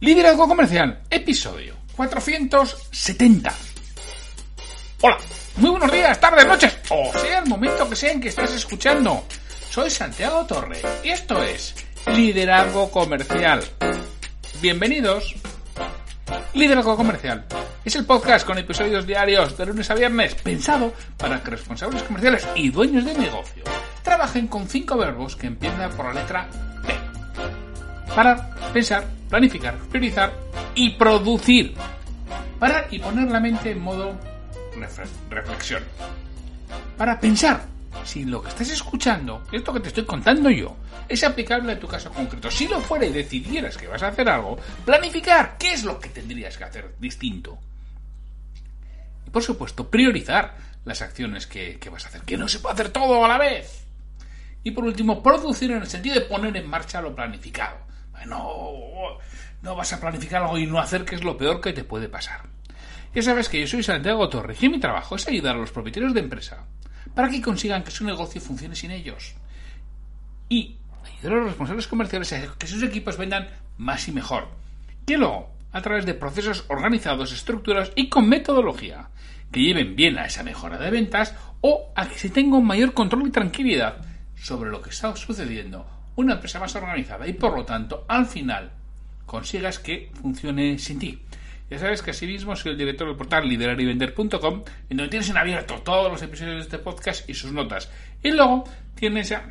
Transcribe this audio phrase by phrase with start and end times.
[0.00, 3.52] Liderazgo Comercial, episodio 470.
[5.00, 5.18] Hola,
[5.56, 9.24] muy buenos días, tardes, noches, o sea el momento que sea en que estás escuchando.
[9.70, 11.74] Soy Santiago Torre y esto es
[12.06, 13.64] Liderazgo Comercial.
[14.60, 15.34] Bienvenidos.
[16.54, 17.44] Liderazgo Comercial
[17.84, 22.46] es el podcast con episodios diarios de lunes a viernes pensado para que responsables comerciales
[22.54, 23.64] y dueños de negocio
[24.04, 26.48] trabajen con cinco verbos que empiezan por la letra
[28.08, 28.14] P.
[28.14, 30.32] Parar, pensar, planificar, priorizar
[30.74, 31.74] y producir.
[32.58, 34.18] Parar y poner la mente en modo
[35.30, 35.82] reflexión.
[36.96, 37.66] Para pensar
[38.04, 40.76] si lo que estás escuchando, esto que te estoy contando yo,
[41.08, 42.50] es aplicable a tu caso concreto.
[42.50, 46.08] Si lo fuera y decidieras que vas a hacer algo, planificar qué es lo que
[46.08, 47.58] tendrías que hacer distinto.
[49.26, 52.74] Y por supuesto, priorizar las acciones que, que vas a hacer, que no se puede
[52.74, 53.84] hacer todo a la vez.
[54.64, 57.87] Y por último, producir en el sentido de poner en marcha lo planificado.
[58.26, 59.18] No,
[59.62, 62.08] no vas a planificar algo y no hacer, que es lo peor que te puede
[62.08, 62.42] pasar.
[63.14, 66.14] Ya sabes que yo soy Santiago Torres y mi trabajo es ayudar a los propietarios
[66.14, 66.66] de empresa
[67.14, 69.34] para que consigan que su negocio funcione sin ellos.
[70.48, 74.48] Y ayudar a los responsables comerciales a que sus equipos vendan más y mejor.
[75.06, 79.08] Que luego, a través de procesos organizados, estructurados y con metodología,
[79.50, 82.92] que lleven bien a esa mejora de ventas o a que se tenga un mayor
[82.92, 84.04] control y tranquilidad
[84.36, 88.72] sobre lo que está sucediendo una empresa más organizada y por lo tanto al final
[89.24, 91.22] consigas que funcione sin ti.
[91.70, 95.76] Ya sabes que asimismo soy el director del portal liderarivender.com en donde tienes en abierto
[95.84, 97.88] todos los episodios de este podcast y sus notas.
[98.20, 98.64] Y luego
[98.96, 99.48] tienes ya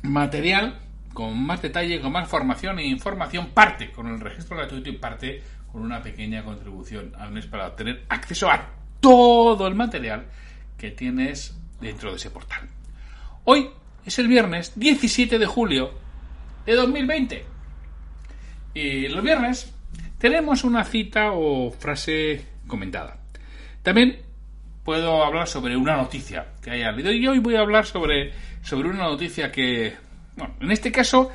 [0.00, 0.78] material
[1.12, 5.42] con más detalle, con más formación e información, parte con el registro gratuito y parte
[5.70, 8.66] con una pequeña contribución al mes para tener acceso a
[9.00, 10.24] todo el material
[10.78, 12.66] que tienes dentro de ese portal.
[13.44, 13.68] Hoy
[14.08, 15.92] es el viernes 17 de julio
[16.64, 17.44] de 2020.
[18.74, 19.72] Y los viernes
[20.18, 23.18] tenemos una cita o frase comentada.
[23.82, 24.18] También
[24.82, 28.32] puedo hablar sobre una noticia que haya leído y hoy voy a hablar sobre,
[28.62, 29.94] sobre una noticia que,
[30.36, 31.30] bueno, en este caso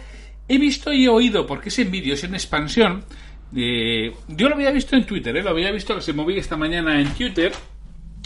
[0.47, 3.05] he visto y he oído porque es en vídeos, en expansión.
[3.51, 5.43] yo lo había visto en Twitter, ¿eh?
[5.43, 7.51] lo había visto que se movía esta mañana en Twitter.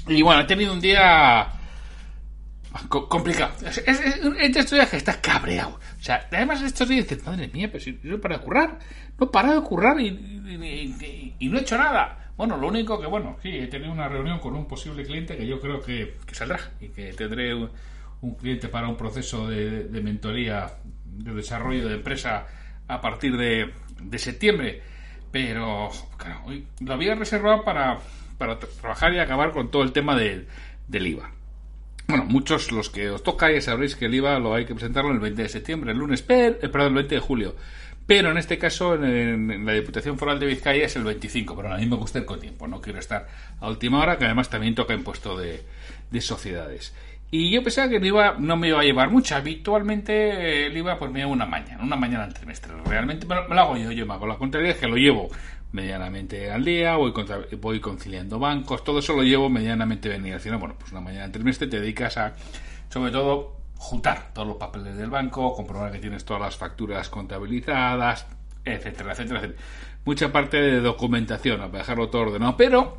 [0.08, 1.57] Y bueno, he tenido un día
[2.90, 3.54] complicado.
[3.66, 5.80] Es, es, es, de que está cabreado.
[6.00, 8.80] O sea, además estos días dices, madre mía, pero si no para de currar.
[9.20, 12.32] No he parado de currar y, no he hecho nada.
[12.38, 15.48] Bueno, lo único que, bueno, sí, he tenido una reunión con un posible cliente que
[15.48, 20.74] yo creo que, saldrá y que tendré un, cliente para un proceso de, mentoría,
[21.06, 22.46] de desarrollo de empresa
[22.88, 24.82] a partir de, de septiembre.
[25.32, 26.44] Pero, claro,
[26.80, 28.00] lo había reservado para,
[28.38, 30.48] para trabajar y acabar con todo el tema del
[30.90, 31.37] IVA.
[32.08, 35.12] Bueno, muchos los que os toca ya sabréis que el IVA lo hay que presentarlo
[35.12, 37.56] el 20 de septiembre, el lunes, pero, eh, perdón, el 20 de julio.
[38.06, 41.78] Pero en este caso, en, la Diputación Foral de Vizcaya es el 25, pero a
[41.78, 43.28] mí me gusta ir con tiempo, no quiero estar
[43.60, 45.62] a última hora, que además también toca impuesto de,
[46.10, 46.94] de sociedades.
[47.30, 49.36] Y yo pensaba que el IVA no me iba a llevar mucho.
[49.36, 52.72] Habitualmente el IVA pues me lleva una mañana, una mañana al trimestre.
[52.86, 55.30] Realmente me lo, hago yo, yo me hago la contraria, es que lo llevo
[55.72, 57.14] medianamente al día, voy,
[57.60, 60.34] voy conciliando bancos, todo eso lo llevo medianamente venir.
[60.34, 62.36] Al final, bueno, pues una mañana al trimestre te dedicas a,
[62.90, 68.26] sobre todo, juntar todos los papeles del banco, comprobar que tienes todas las facturas contabilizadas,
[68.66, 69.64] etcétera, etcétera, etcétera.
[70.06, 72.56] Mucha parte de documentación, para dejarlo todo ordenado.
[72.58, 72.98] Pero,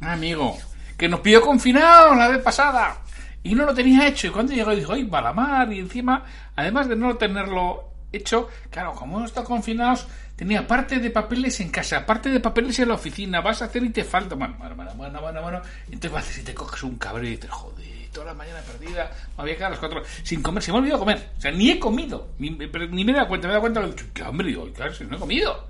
[0.00, 0.56] amigo,
[0.96, 3.02] que nos pidió confinado la vez pasada
[3.42, 4.26] y no lo tenía hecho.
[4.26, 5.72] Y cuando llegó dijo, ¡ay, Balamar!
[5.72, 6.24] Y encima,
[6.56, 11.70] además de no tenerlo hecho, claro, como hemos estado confinados, tenía parte de papeles en
[11.70, 14.34] casa, parte de papeles en la oficina, vas a hacer y te falta.
[14.34, 15.62] Bueno, bueno, bueno, bueno, bueno.
[15.86, 19.42] Entonces vas si te coges un cabrón y dices, joder, toda la mañana perdida, me
[19.42, 21.30] había quedado a las cuatro sin comer, se me ha olvidado comer.
[21.36, 24.04] O sea, ni he comido, ni, ni me he dado cuenta, me he dado cuenta,
[24.12, 25.68] que hambre, digo, claro, si no he comido.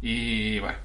[0.00, 0.78] Y bueno,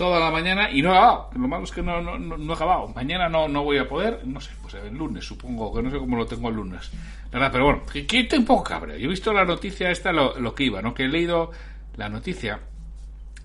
[0.00, 1.28] toda la mañana y no he acabado.
[1.34, 2.88] Lo malo es que no, no, no, he acabado.
[2.88, 5.98] Mañana no, no voy a poder, no sé, pues el lunes supongo, que no sé
[5.98, 6.90] cómo lo tengo el lunes.
[7.30, 7.50] ¿verdad?
[7.52, 8.86] Pero bueno, que, estoy un poco.
[8.86, 10.94] Yo he visto la noticia esta, lo, que iba, ¿no?
[10.94, 11.50] Que he leído
[11.98, 12.60] la noticia,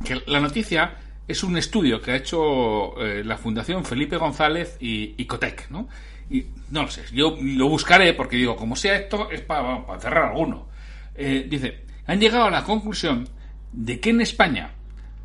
[0.05, 0.95] que la noticia
[1.27, 5.89] es un estudio que ha hecho eh, la Fundación Felipe González y, Cotec, ¿no?
[6.29, 9.99] Y no lo sé, yo lo buscaré porque digo, como sea esto, es para, para
[9.99, 10.69] cerrar alguno.
[11.15, 13.27] Eh, dice, han llegado a la conclusión
[13.73, 14.74] de que en España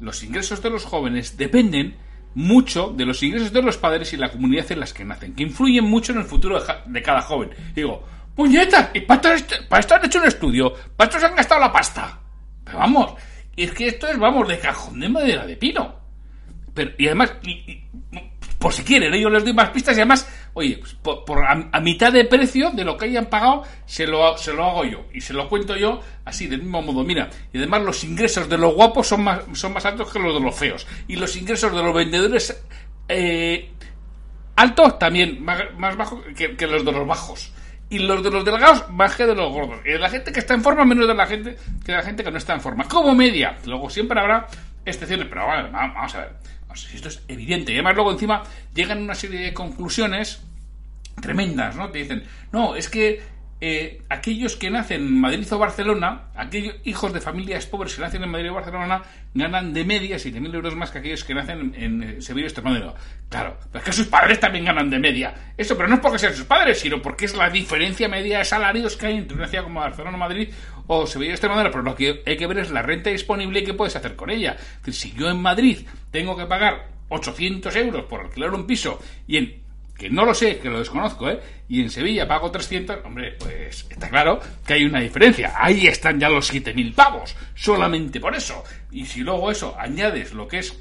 [0.01, 1.97] los ingresos de los jóvenes dependen
[2.35, 5.43] mucho de los ingresos de los padres y la comunidad en las que nacen, que
[5.43, 7.51] influyen mucho en el futuro de, cada joven.
[7.75, 8.05] digo,
[8.35, 10.73] puñeta, ¿y para esto, han hecho un estudio?
[10.97, 12.21] ¿Para esto se han gastado la pasta?
[12.65, 13.15] Pero vamos,
[13.57, 15.95] es que esto es, vamos, de cajón de madera de pino.
[16.73, 17.33] Pero, y además,
[18.59, 19.21] por si quieren, ¿eh?
[19.21, 22.85] yo les doy más pistas y además oye, pues por, a, mitad de precio de
[22.85, 25.07] lo que hayan pagado, se lo, se lo hago yo.
[25.13, 27.05] Y se lo cuento yo así, del mismo modo.
[27.05, 30.35] Mira, y además los ingresos de los guapos son más, son más altos que los
[30.35, 30.87] de los feos.
[31.09, 32.63] Y los ingresos de los vendedores
[33.09, 33.71] eh,
[34.57, 37.53] altos también, más, más bajos que, que los de los bajos
[37.91, 39.81] y los de los delgados más que de los gordos.
[39.85, 42.05] Y de la gente que está en forma menos de la gente que de la
[42.05, 42.85] gente que no está en forma.
[42.85, 43.57] Como media.
[43.67, 44.47] Luego siempre habrá
[44.85, 46.33] excepciones, pero vamos a ver.
[46.95, 47.73] esto es evidente.
[47.73, 48.43] Y además luego encima
[48.75, 50.43] llegan una serie de conclusiones
[51.21, 51.91] tremendas, ¿no?
[51.91, 53.21] Te dicen, no, es que
[53.63, 58.23] eh, aquellos que nacen en Madrid o Barcelona, aquellos hijos de familias pobres que nacen
[58.23, 59.03] en Madrid o Barcelona,
[59.35, 62.95] ganan de media 7.000 euros más que aquellos que nacen en, en Sevilla o Extremadura.
[63.29, 65.35] Claro, pero es que sus padres también ganan de media.
[65.59, 68.47] Eso, pero no es porque sean sus padres, sino porque es la diferencia media de
[68.47, 70.49] salarios que hay entre una ciudad como Barcelona o Madrid
[70.93, 71.71] o Sevilla o Extremadura.
[71.71, 74.29] Pero lo que hay que ver es la renta disponible y qué puedes hacer con
[74.29, 74.57] ella.
[74.59, 79.01] Es decir, si yo en Madrid tengo que pagar 800 euros por alquilar un piso
[79.29, 79.61] y en
[79.97, 81.39] que no lo sé, que lo desconozco, ¿eh?
[81.69, 85.53] Y en Sevilla pago 300, hombre, pues está claro que hay una diferencia.
[85.55, 88.65] Ahí están ya los 7.000 pavos, solamente por eso.
[88.91, 90.77] Y si luego eso añades lo que es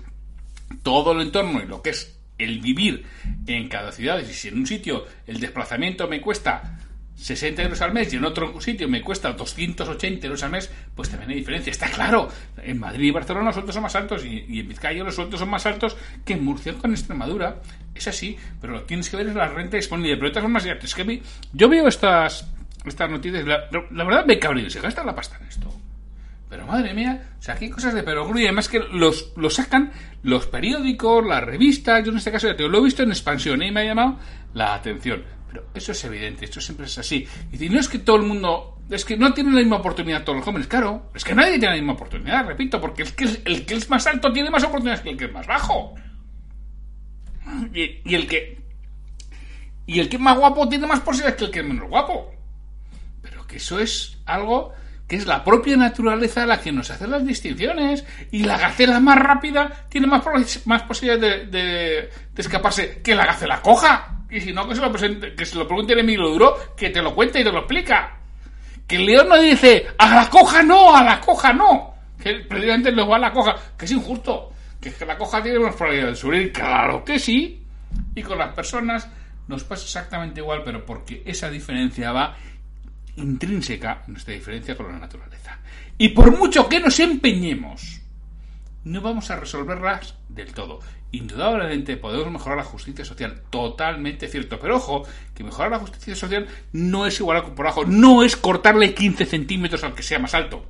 [0.82, 3.06] todo el entorno y lo que es el vivir
[3.46, 6.80] en cada ciudad, y si en un sitio el desplazamiento me cuesta
[7.20, 11.10] 60 euros al mes y en otro sitio me cuesta 280 euros al mes, pues
[11.10, 11.70] también hay diferencia.
[11.70, 12.30] Está claro,
[12.64, 15.50] en Madrid y Barcelona los sueldos son más altos y, en Vizcaya los sueldos son
[15.50, 17.58] más altos que en Murcia con Extremadura.
[17.94, 20.16] Es así, pero lo que tienes que ver es la renta disponible.
[20.16, 21.22] Pero de todas formas, es que
[21.52, 22.50] yo veo estas,
[22.86, 23.68] estas noticias, la,
[24.06, 25.74] verdad me cabreo, se gasta la pasta en esto.
[26.50, 29.54] Pero madre mía, o sea, aquí hay cosas de perogrullo y además que los, los
[29.54, 29.92] sacan
[30.24, 33.62] los periódicos, las revistas, yo en este caso ya te lo he visto en expansión
[33.62, 34.18] y me ha llamado
[34.54, 35.24] la atención.
[35.50, 37.28] Pero eso es evidente, esto siempre es así.
[37.52, 38.78] Y no es que todo el mundo.
[38.90, 41.12] Es que no tienen la misma oportunidad todos los jóvenes, claro.
[41.14, 44.06] Es que nadie tiene la misma oportunidad, repito, porque es que el que es más
[44.06, 45.96] alto tiene más oportunidades que el que es más bajo.
[47.74, 48.62] Y, el que.
[49.88, 52.32] Y el que es más guapo tiene más posibilidades que el que es menos guapo.
[53.22, 54.74] Pero que eso es algo
[55.08, 58.06] que es la propia naturaleza la que nos hace las distinciones.
[58.32, 60.24] Y la gacela más rápida tiene más,
[60.68, 64.19] más posibilidades de, de escaparse que la gacela coja.
[64.30, 66.90] Y si no, que se lo, presente, que se lo pregunte el Emilio Duro, que
[66.90, 68.18] te lo cuente y te lo explica.
[68.88, 71.96] Que el león no dice, a la coja no, a la coja no.
[72.22, 74.52] Que precisamente luego a la coja, que es injusto.
[74.80, 76.54] Que es que la coja tiene más probabilidad de subir.
[76.54, 77.64] Claro que sí.
[78.16, 79.10] Y con las personas
[79.48, 82.36] nos pasa exactamente igual, pero porque esa diferencia va
[83.16, 85.60] intrínseca nuestra diferencia con la naturaleza.
[85.98, 87.99] Y por mucho que nos empeñemos,
[88.84, 90.80] no vamos a resolverlas del todo.
[91.12, 94.60] Indudablemente podemos mejorar la justicia social, totalmente cierto.
[94.60, 98.36] Pero ojo, que mejorar la justicia social no es igual a por abajo, no es
[98.36, 100.66] cortarle 15 centímetros al que sea más alto.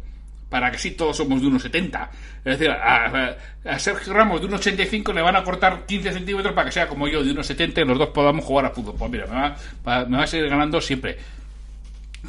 [0.50, 2.10] Para que sí todos somos de 1,70.
[2.44, 3.38] Es decir, a,
[3.78, 7.24] Sergio Ramos de 1,85 le van a cortar 15 centímetros para que sea como yo
[7.24, 8.96] de 1,70 y los dos podamos jugar a fútbol.
[8.98, 9.34] Pues mira, me
[9.86, 11.18] va, me va a seguir ganando siempre.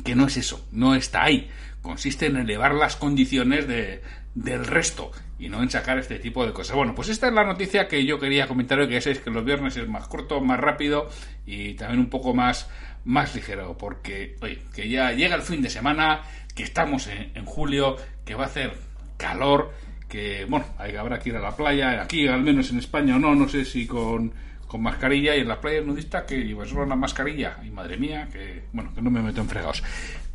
[0.05, 1.49] Que no es eso, no está ahí.
[1.81, 4.03] Consiste en elevar las condiciones de,
[4.35, 6.77] del resto y no en este tipo de cosas.
[6.77, 9.31] Bueno, pues esta es la noticia que yo quería comentar hoy, que ya sabéis que
[9.31, 11.09] los viernes es más corto, más rápido
[11.47, 12.69] y también un poco más,
[13.05, 16.23] más ligero, porque, oye, que ya llega el fin de semana,
[16.55, 18.75] que estamos en, julio, que va a hacer
[19.17, 19.73] calor,
[20.09, 23.19] que, bueno, hay, habrá que ir a la playa, aquí al menos en España o
[23.19, 24.33] no, no sé si con,
[24.67, 28.29] con mascarilla y en las playas nudistas que llevo solo una mascarilla y madre mía,
[28.31, 29.83] que, bueno, que no me meto en fregados.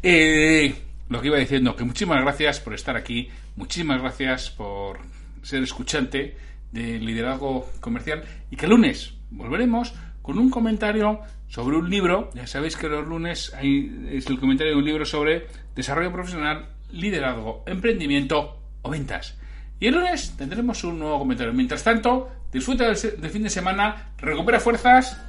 [0.01, 0.74] Eh,
[1.10, 5.00] lo que iba diciendo, que muchísimas gracias por estar aquí, muchísimas gracias por
[5.42, 6.38] ser escuchante
[6.72, 12.32] del liderazgo comercial y que el lunes volveremos con un comentario sobre un libro.
[12.34, 16.70] Ya sabéis que los lunes hay, es el comentario de un libro sobre desarrollo profesional,
[16.91, 19.38] liderazgo, emprendimiento o ventas.
[19.79, 21.53] Y el lunes tendremos un nuevo comentario.
[21.53, 25.22] Mientras tanto, disfruta del fin de semana, recupera fuerzas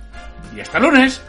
[0.56, 1.20] y hasta lunes.